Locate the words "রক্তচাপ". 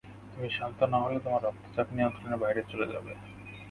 1.43-1.87